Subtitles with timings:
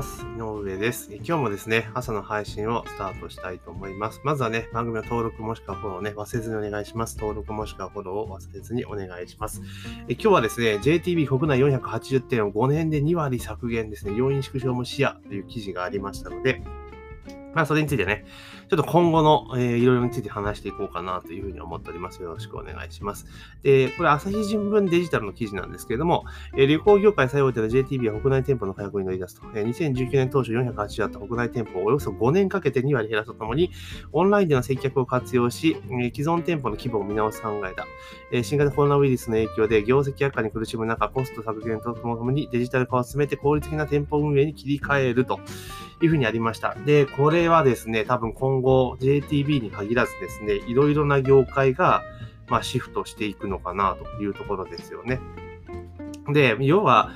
[0.00, 0.24] ます。
[0.34, 1.10] 井上です。
[1.12, 4.22] 今日もですね、朝の配信をスタートしたいと思います。
[4.24, 7.18] まずはね、番組の登録もしくはフォローね、忘れずにお願いします。
[7.18, 9.60] 登録もしくはフォローを忘れずにお願いします。
[10.08, 16.62] え今日はですね、JTB 国内480点を5年で2割削減ですね、要因縮小も視野という記事がありましたので、
[17.54, 18.24] まあ、それについてね、
[18.70, 22.22] ちょっと今後の、えー、いろいろについて話していこうかなというふうに思っております。
[22.22, 23.26] よろしくお願いします。
[23.64, 26.24] で、これ、朝日新聞デジタルの記事なんですけれども、
[26.56, 33.72] えー、旅行業界最大手の JTB は国内店舗の開拓に乗り出すと、えー、2019年当初480あった国内店舗をおよそ5年かけて2割減らすとともに、
[34.12, 37.86] オンラインでの接客を活用し、えー、既存店舗の規模を見直す考えだ。
[38.30, 45.40] えー、新型コロナウイルスの影響で業績悪化に苦しむ中、コスト削減とともにデジタル化を進めて効率的な店舗運営に切り替えると。
[46.02, 46.74] いうふうにありました。
[46.86, 52.02] で、これこれはですね、多分今後 JTB に限らずですね、いろいろな業界が、
[52.48, 55.20] まあ、シフトしていくのかなというところですよね。
[56.30, 57.12] で、要は、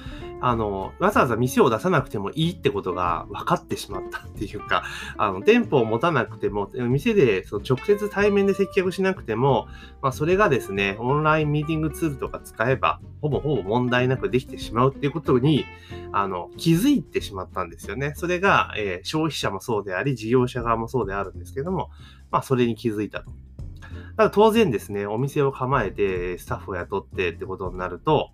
[0.46, 4.84] あの、わざわざ店を出さなくてもいいってことが分かってしまったっていうか、
[5.16, 9.68] あの、店舗を持たなくても、店でその直接対面で接客しなくても、
[10.02, 15.64] まあ、それがですね、オンラインミーティングツールとか使えば、ほぼほぼ問題なくできてしまうっていうことに、
[16.12, 18.12] あの、気づいてしまったんですよね。
[18.14, 21.88] それが、えー、消費者もそうであり、事業者側もそうであるんですけども、
[22.30, 23.30] まあ、それに気づいたと。
[23.30, 28.28] だから当然ですね、お店を構えて、スタッフを雇ってってことになると、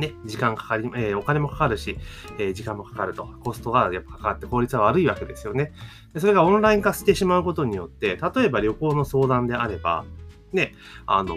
[0.00, 1.96] ね、時間かかり、えー、お金もかかるし、
[2.38, 5.72] えー、時間もかかると、コストがやっぱかかって効率は悪いわけですよね。
[6.14, 10.04] でそれがオンライン化してしまうことによって、例えば旅行の相談であれば、
[10.52, 10.74] ね、
[11.06, 11.36] あの、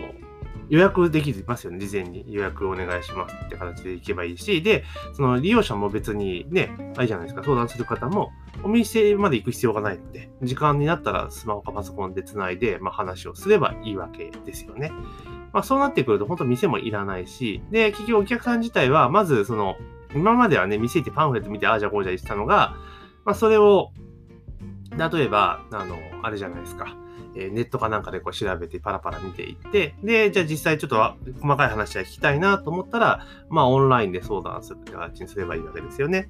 [0.70, 1.80] 予約できますよね。
[1.80, 8.32] 事前に予約お願いしますって形で行けばいいし、で、その利用者も別にね、あれじゃないですか、相談する方も、
[8.64, 14.92] お店まで行く必要がないので、時間になったらスマホかパソコンで繋いで、まあ、話をすればいいわけですよね。
[15.52, 19.76] まあ、そうなってくると、本当店もいらないし、で、結局お客さん自体は、まず、その、
[20.16, 22.76] 今まではね、店行ってパンフレット見て、ああじゃこうじゃ言ってたのが、
[23.26, 23.92] まあ、それを、
[24.98, 26.96] 例えば、あの、あれじゃないですか。
[27.36, 30.98] えネットかなんかでこう調べてパラパラ見ていって、で、じゃあ実際ちょっと
[31.42, 36.30] 細かい話は聞きたいなと思ったら、まあオンラインで相談するって形にすればいいわけですよね。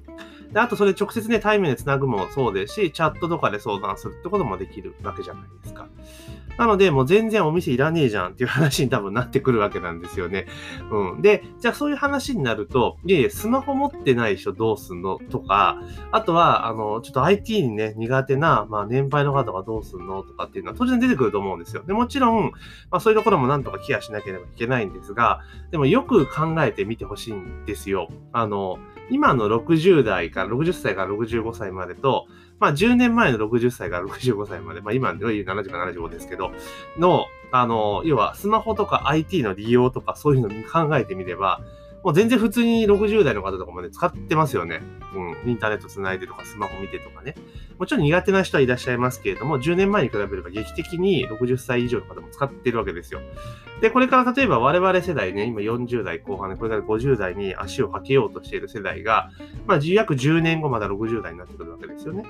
[0.54, 5.88] で、あとそれ直接ね、対面で繋ぐもそうですし、チャットとかで相談するってこともできるわけじゃないですか。
[6.56, 10.46] なので、もう全然お店いらねえじゃんっていう話に多分なってくるわけなんですよね。
[10.92, 11.22] うん。
[11.22, 15.18] で、じゃあそういう話になると、いやいや、スマホ持ってない人どうすんの？
[15.30, 15.80] とか、
[16.12, 21.82] あとは、あの、ちょっと IT にね、苦手な、まあ、年配の方はどうすんのとかっていうのは当然出てくると思うんですよ。
[21.82, 22.52] で、もちろん、
[22.92, 25.40] まあ、そういうところもなんとかケアしなければいけないんですが、
[25.72, 28.08] でもよく考えてみてほしいんですよ。
[28.32, 28.78] あの、
[29.10, 32.26] 今の60代から60歳から65歳までと、
[32.58, 36.52] まあ10年前の60歳から65歳まで、まあ今では70か75ですけど、
[36.98, 41.60] の、あの、要はスマホとか IT の利用とかそういうのに考えてみれば、
[42.04, 44.82] もう全然普通に60代の方とかもね、使ってますよね。
[45.14, 45.50] うん。
[45.50, 47.34] インターネット繋いでとか、スマホ見てとかね。
[47.78, 53.20] もちろん苦手な人はいらっしゃいますけれども、10年前に比べれば劇的に60歳以上の方も使ってるわけですよ。
[53.80, 59.30] で、これから例えば我々世代ね、今40代後半で、これから50代に足をかけようとしている世代が、
[59.66, 62.24] まあ、約10年後まだ60代になってくるわけですよね。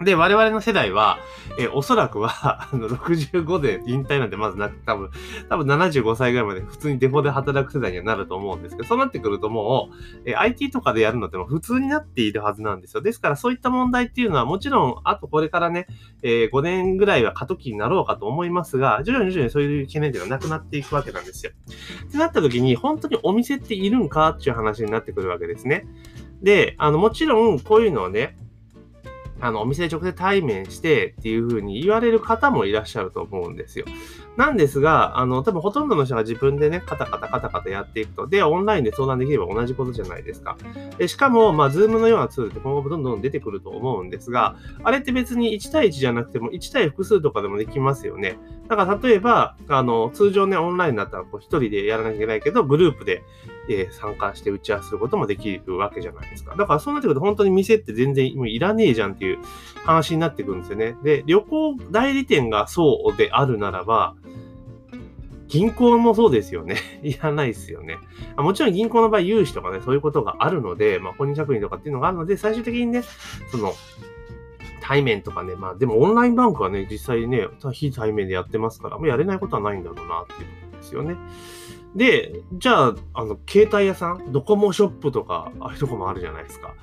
[0.00, 1.18] で、我々の世代は、
[1.58, 5.10] えおそらくは、 あの、65で引退なんてまずなく、多分、
[5.48, 13.02] 多分75歳ぐらいまで普通にデフォで働く世代にはなると思うんですけど、そうなってくるともう、え IT とかでやるのっても普通になっているはずなんですよ。
[13.02, 15.86] ですからそういった問題っていうのはもちろん、あとこれからね、
[16.22, 21.52] えー、5年ぐらいは過渡期になろうかと思いますが、徐々に徐々にそういう懸念っていうのはなくなっていくわけなんですよ。
[22.08, 25.86] ってなった時に、本当にお店っているんかっていう話になってくるわけですね。
[26.42, 28.36] で、あの、もちろん、こういうのをね、
[29.42, 33.86] あの、お店で直接対面してっていう風に言われる方もいらっしゃると思うんですよ。
[34.36, 40.56] なんですが、あの、多分ほとんどの人が自分でね、カタカタカタカタやっていくと、で、オンラインで相談できれば同じことじゃないですか。
[40.96, 44.54] でしかも、まあ、ズームのようなツールって今後どんどん出てくると思うんですが、
[44.84, 48.38] あれって別に1対1じゃなくても1対複数とかでもできますよね。
[48.68, 53.24] だから例えば、あの、通常ね、オンラインだったらこう1人でやらなきゃいけないけど、グループで、
[53.68, 56.56] えー、参加して打ち合わせすることもできるわけじゃないですか。
[56.56, 59.38] だからそうなってくると本当に店って全然もういらねえじゃんっていう
[59.84, 60.96] 話になってくるんですよね。
[61.02, 64.14] で、旅行代理店がそうであるならば、
[65.48, 66.76] 銀行もそうですよね。
[67.04, 67.98] いらないですよね。
[68.38, 73.02] もちろん銀行の場合、融資とかね、そういうことがあるので、まあ、本人確認とかっていうのがあるので、最終的にね、
[73.50, 73.74] その、
[74.82, 81.16] 対面とかね、まあでもオンラインバンクはね、実際ね、非対面でやってますから、もうやれないことはないんだろうなっていうことですよね。
[81.94, 86.74] で、じゃあ、あの、携帯屋さん、ドコモショップとか、ああいうとこもあるじゃないですか。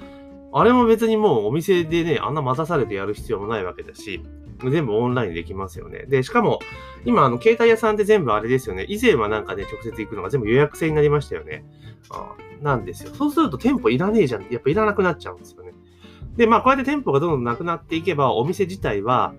[0.52, 4.22] あれも別にもうお店でね、あんな待たされてやる必要もないわけだし、
[4.68, 6.06] 全部オンラインできますよね。
[6.08, 6.60] で、しかも、
[7.06, 8.86] 今、あの、携帯屋さんって全部あれですよね。
[8.90, 11.64] 以前はなんかね、直接行くのが全部予約制になりましたよね。
[12.10, 13.14] あなんですよ。
[13.14, 15.74] そうすると店舗いらねえじゃんやっぱいらなくなっちゃうんですよね。
[16.36, 19.34] で、まあ、こうやって店舗がどんどんなくなっていけば、お店自体は、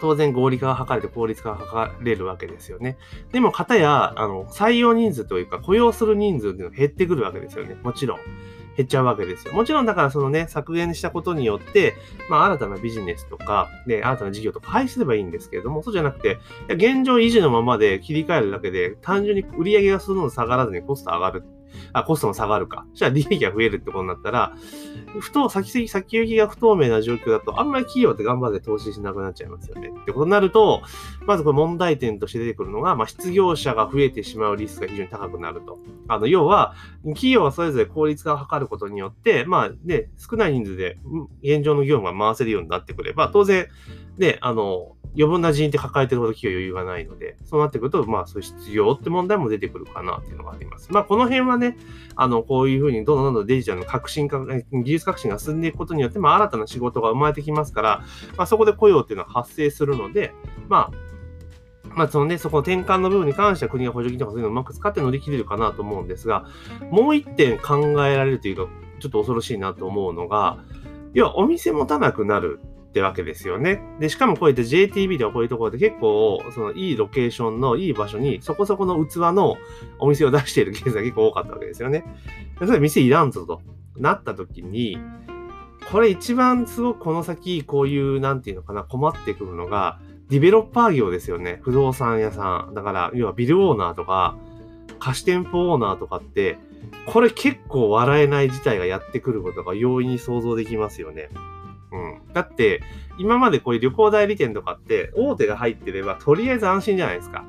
[0.00, 2.96] 当然合理化が図れて効率化が図れるわけですよね。
[3.32, 7.76] でも、方や、あの、採用人数というか、雇用する人数っていうのが減ってくるわけですよね。
[7.82, 8.18] もちろん。
[8.76, 9.54] 減っちゃうわけですよ。
[9.54, 11.94] もちろんだからそのね、削減したことによって、
[12.30, 16.38] まあ新たなビジネスとか、ね、新たな事業とか廃止すればいいんですけれども、そうじゃなくて、
[16.68, 21.42] 現状維持のままで切り替えるだけで、単純に売り上げがその下がらずにコスト上がる
[21.92, 22.86] あ、コストも下がるか。
[22.94, 24.54] じゃあ利益が増えるってことになったら、
[25.18, 29.88] 不当、先先行きが不透明な状況だと、あんまり企業って頑張って投資しなくなっちゃいますよね。
[29.88, 30.82] ってことになると、
[31.26, 35.78] まずこれ問題点として出てくるのが、まあ、失業者が増えてしまうリスクが非常に高くなると。
[36.08, 40.98] あの、要は、企業はそれぞれ効率化を図ることによって、まあ、ね、少ない人数で
[41.42, 43.68] 現状の業務が回せるようになってくれば、当然、
[44.18, 50.92] ね、あの、余分な人員って抱えてるほど企業余裕がないので、そうなってくると、まあそういう失業って問題も出てくるかなっていうのがあります。
[50.92, 51.76] まあこの辺はね、
[52.16, 58.04] あの、こういうふうにどんどんどんどんデジタルの革新化、技術革新が進んでいくことによって、まあ新たな仕事が生まれてきますから、
[58.36, 60.32] まあそこで雇用っていうのは発生するので、
[60.68, 61.10] まあ
[61.94, 66.46] まあ、そのね、そこの転換の部分に関しては国が補助金とかそういうのをうまく使って乗り切れるかなと思うんですが、
[66.90, 68.68] もう一点考えられるというか、
[69.00, 70.58] ちょっと恐ろしいなと思うのが、
[71.12, 72.60] 要はお店持たなくなる
[72.90, 73.80] ってわけですよね。
[74.00, 79.56] で、しかもこうやって JTB ではこういうところで結構、そのいいロケーションのいい場所にそこそこの器の
[80.00, 82.04] お店を出しているケースが結構多かったわけですよね。
[82.58, 83.62] でそれ店いらんぞと
[83.96, 84.98] なった時に、
[85.90, 91.60] これ一番すごくこの先こういう、なんていうのかな、困ってくるのが、ディベロッパー業ですよね。
[91.62, 92.74] 不動産屋さん。
[92.74, 94.36] だから、要はビルオーナーとか、
[94.98, 96.58] 貸し店舗オーナーとかって、
[97.06, 101.28] これ結構笑えない事態がやってくることが容易に想像できますよね。
[101.92, 102.32] うん。
[102.32, 102.82] だって、
[103.18, 107.44] 今までこういう旅行代理店とかって、大手が入ってれば、とりあえず安心じゃないですか。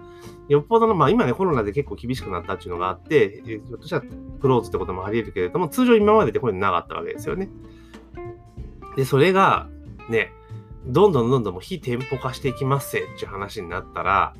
[0.47, 4.01] よっぽどの、まあ今ね、コロナで結構厳しくなったっていうのがあって、ひょっとしたら
[4.41, 7.49] クローズってこともあり得るけれども、通常今まででこういうのなかったわけですよね。
[8.95, 9.69] で、それが、
[10.09, 10.33] ね、
[10.85, 14.33] どんどんどんどんもう非店舗化していきますっていう話になったら、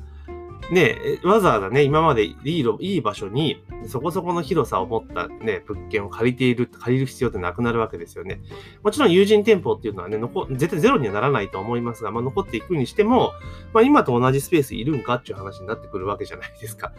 [0.70, 8.40] ね、わざわざね、今までいいいい場所に、そこそこの広さを持ったね、物件を借りている、借りる必要ってなくなるわけですよね。
[8.82, 13.32] もちろん友人店舗っていうのはね、残絶対ゼロにはならないと思いますが、まあ、残っていくにしても、
[13.72, 16.92] まあ、今と同じスペースいるんかっていう話になってくるわけじゃないですか。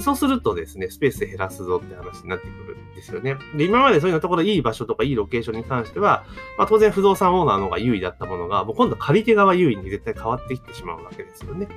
[0.00, 3.36] そうするとですね、スペース減らすぞって話になってくるんですよね。
[3.56, 6.24] で、今までそういうところいい場所とかいいロケーションに関しては、
[6.56, 11.68] まあ、当然不動産オーナーの方が優位だったものが、もう今度借り手側優位に絶対変わってきてしまうわけですよね。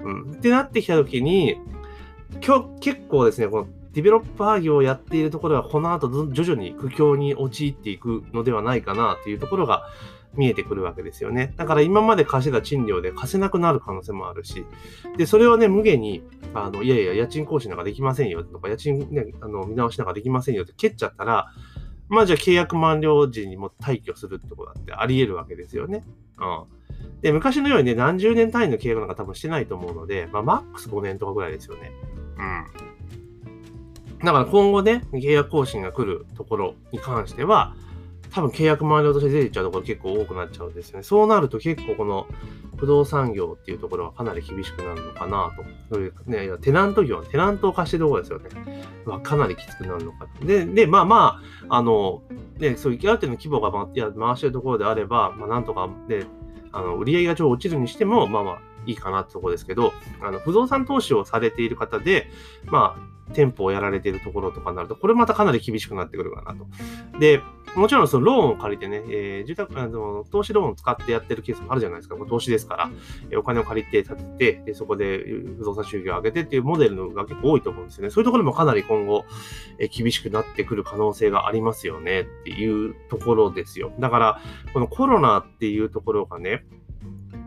[0.00, 0.32] うん。
[0.32, 1.56] ってなってきたときに、
[2.44, 9.84] 今日結構ですね、このディベロッパー業をやっているところは、この後徐々に苦境に陥っていくのではないかなというところが
[10.34, 11.54] 見えてくるわけですよね。
[11.56, 14.64] だから今まで貸してた賃料で貸せなくなる可能性もあるし、
[15.16, 16.22] で、それをね、無限に、
[16.54, 21.48] あの、いやいや、家賃更新なんかできませんよとか、家賃ね、あの、見直しなんかできませんよって蹴っちゃったら、
[22.08, 26.04] まあじゃあ契約満了時にも退去するってことだってあり得るわけですよね。
[26.38, 26.64] うん。
[27.20, 31.92] で、昔のようにね、何十年単位の契約なんか多分してないと思うので、まあ、マックス5年とかぐらいですよね。
[32.38, 34.24] うん。
[34.24, 37.74] だから今後ね、契約更新が来るところに関しては、
[38.30, 41.02] 多分契約満了として出てっちゃうところ結構多くなっちゃうんですよね。
[41.02, 42.26] そうなると結構この
[42.76, 45.64] 不動産業っていうところはかなり厳しくなるのかなと。
[45.94, 48.84] そういうね、テナント業は、テナントを貸してるところですよね。
[49.04, 52.22] はかなりきつくなるのかで、で、まあまあ、あの、
[52.58, 56.26] ね、そういうある程度の規模が回してるところであれば、まあなんとかね、
[56.72, 62.30] あの、売り上げがちょっと落ちるにしても、まあまあ、いいかなってところですけど、あの、不動産投資をされている方で、
[62.66, 66.66] まあ、店舗をやられているところとかになると、これまたかなり厳しくなってくるかなと。
[67.18, 67.42] で、
[67.78, 72.16] もちろんそのローンを借りてね、えー、住宅、あの、投資ローンを使ってやってるケースもあるじゃないですか。
[72.28, 72.90] 投資ですから、
[73.30, 75.18] えー、お金を借りて建てて、でそこで
[75.58, 78.10] 不動産収入を上げてっていうモデルが結構多いと思うんですよね。
[78.10, 79.24] そういうところもかなり今後、
[79.78, 83.92] えー、厳しくなってくる可能性がありますよねっていうところですよ。
[83.98, 84.40] だから、
[84.72, 86.64] このコロナっていうところがね、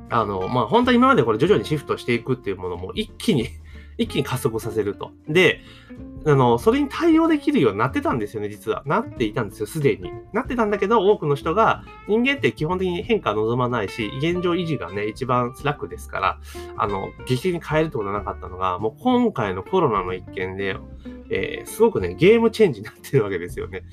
[0.09, 3.47] あの、まあ、本当は今までこれ徐々にシフトしていくっていうものも一気に
[3.97, 5.11] 一気に加速させると。
[5.27, 5.61] で、
[6.25, 8.83] あの、それに対応できるようになってたんですよね、実は。
[8.85, 10.11] なっていたんですよ、すでに。
[10.33, 16.39] なってたんだけど、多くの人が、人間って基本的に変化望まないし、現状維持がね、一番楽ですから、
[16.77, 20.77] あの、劇的に変えるってことはなかったのが、もう今回のコロナの一件で、
[21.31, 23.83] えー、すごくね、ゲームチェンジになってるわけですよね。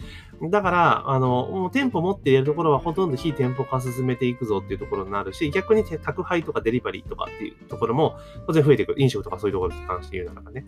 [0.51, 8.17] だから、あの、もう店舗持っているところはほとんど非店舗化進めていくぞっていうところになるし、逆に宅配とかデリバリーとかっていうところも
[8.47, 8.95] 当然増えていく。
[8.99, 10.67] 飲食とかそういうところに関して言うならばね。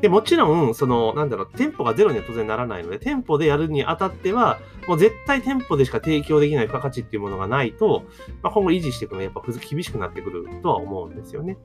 [0.00, 8.04] で、もちろん、その、なんだろう、店舗がゼロには当然ならないので、店舗でやるにあたっては、もう絶対店舗でしか提供できない付加価値っていうものがないと、
[8.42, 11.58] まあ、今後維持していくのはやっぱ厳しくなってくるとは思うんですよね。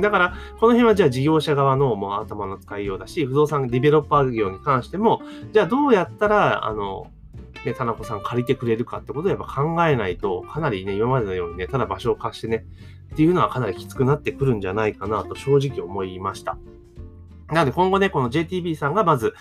[0.00, 7.10] だから、この辺はじゃあ事業者側のもう頭の使いようだし、不動産ディベロッパー業に関しても、じゃあどうやったら、あの、
[7.64, 12.64] ね、田中さん借りてくれるかってことをやっぱ考えないと、かなりね、今までのようにね、ただ場所を貸してね、
[13.12, 16.56] っていうのはかなりきつくなってくるんじゃないかなと正直思いました。
[17.52, 19.34] なので今後ね、この JTB さんがまず、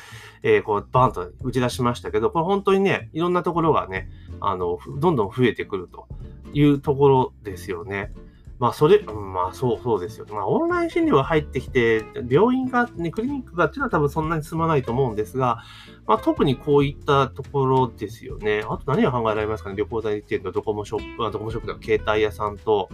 [0.43, 6.07] えー、こう、バーンと打ち出しましたけど、これ本当にね、いろんなところがね、あの、どんどん増えてくると
[6.53, 8.11] いうところですよね。
[8.59, 10.27] まあ、それ、まあ、そう、そうですよ。
[10.29, 15.63] まあ、オンライン診療が入ってきて、病院が、ね、クリニックがっていうのは多分そんなに進まないと思うんですが、
[16.05, 18.63] まあ、特にこういったところですよね。
[18.69, 19.77] あと何が考えられますかね？
[19.77, 22.89] 旅行代理店とドコモショップ、ドコモショップとか携帯屋さんと、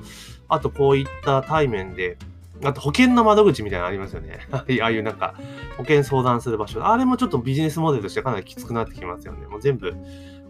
[0.47, 2.17] あとこういった対面で、
[2.63, 4.39] あと保険の窓口みたいなのありますよね。
[4.51, 5.35] ああいうなんか
[5.77, 6.85] 保険相談する場所。
[6.85, 9.45] あれもちょっとビジネスモデルとしてかなりきつくなってきますよね。
[9.47, 9.95] もう全部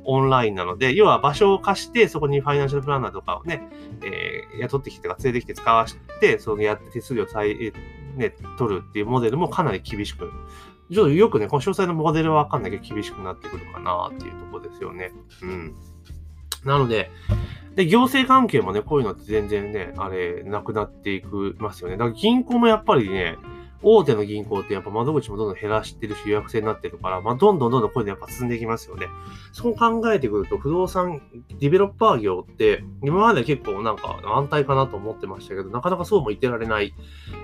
[0.03, 3.69] オンラインなので、要は場所を貸して、そこにファイナンシャルプランナーとかをね、
[4.03, 7.73] えー、雇ってきてか連れてきて使わせて、そのやって手数料を再、
[8.15, 10.31] ね、取るっていうモデルもかなり厳しく、
[10.91, 15.11] ちょっとよくね、この詳細のモデルはわかんないけど厳しくなってくるかなっていうとこですよね。
[15.41, 15.75] うん。
[16.65, 17.11] なので、
[17.75, 21.97] で、行政関係もね、こういうのって全然ね、あれ、なくなっていくますよね。
[21.97, 23.37] だから銀行もやっぱりね、
[23.83, 29.05] 大手の銀行ってやっぱ窓口もどんどん減らしてるし予約制になってるから、まあ、どんどんどんどんこういうのやっぱ進んでいきますよね。
[29.51, 31.21] そう考えてくると、不動産
[31.59, 36.93] ディベロッパー業って、今まで結構なんか安泰かなと思ってましたけど、なかなかそうも言ってられない、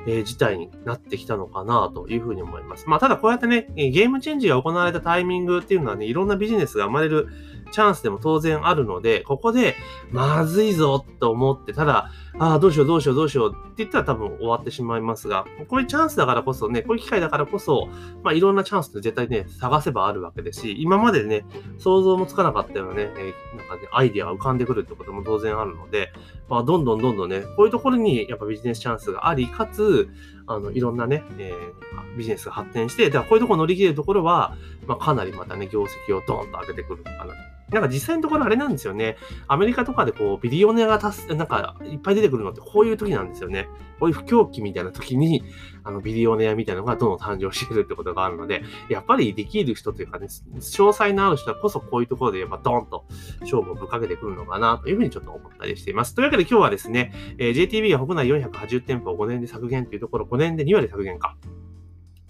[0.07, 2.89] えー、事態になってきたのかなというふうに思います。
[2.89, 7.27] まあ、ただこうやってね、ゲームチェンジが行われたタイミングっていうのはね、いろんなビジネスが生まれる
[7.73, 9.75] チャンスでも当然あるので、ここで、
[10.11, 17.89] まずいぞと思って、ただ、ああ、どうしようどうしようどうしようって言ったら多分終わってしまいますが、こういうチャンスだからこそね、こういう機会だからこそ、
[18.23, 21.45] まあいろんなチャンスって絶対ね、探せばあるわけですし、今までね、
[21.77, 26.11] 想像もつかなかったようなね、えー、なんかね、アイディアが浮かんでくるってことも当然あるので、
[26.49, 30.09] まあどんどんどんどんね、こういうところにやっぱビジネスチャンスがあり、かつ、
[30.47, 34.55] あの、いろんなね、えー、ビジネスが発展して、ではこういうところ乗り切れるところは、
[34.87, 37.33] まあかなりまたね、業績をドーンと上げてくるのかな
[37.73, 39.17] なんか実際のところあれなんですよね。
[39.47, 43.67] アメリカとかでこう、ビリオネアがたす、なんかいっぱい出てくるのってこういう時なんですよね。
[43.99, 45.43] こういう不況期みたいな時に、
[45.83, 53.05] あの、ビリオネアみたいなのがどんどん誕生してるってことがあるので、やっぱりできる人というかね、詳細のある人はこそこういうところでやっぱドーンと
[53.41, 56.15] 勝負をぶっかけてくるのかなというふうにちょっと思ったりしています。
[56.15, 61.35] というわけで今日はですね、えー、JTB が国内480店舗を5年で削減というところ、5年で2割削減か。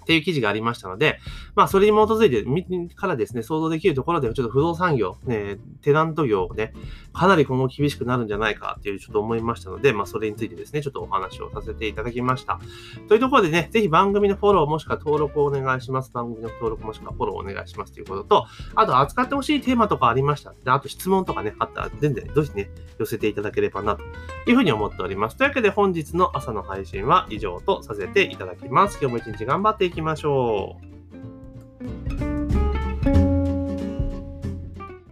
[0.03, 1.19] っていう記事がありましたので、
[1.55, 6.73] まあ、それに基づいて、みからですね、想像できるところでは、ちょっと不動産業、ね、テナント業ね、
[7.13, 12.59] かなり今後厳しくなるんじゃないかっていうちょっと思いましたので、まあ、それについてですね、ちょっとお話をさせていただきました。
[13.07, 16.11] というところでね、ぜひ番組のフォローもしくは登録をお願いします。
[16.11, 18.45] 番組の登録もしくはフォローをお願いしますということと、
[18.75, 20.53] あと扱ってほしいテーマとかありました。
[20.63, 23.97] で、あと質問とかね、あったら全然、どしね、寄せていただければな、
[24.45, 25.37] というふうに思っております。
[25.37, 28.97] というわけで本日の朝の配信は以上とさせていただきます。
[29.01, 31.02] 今日も一日頑張っていきましょう。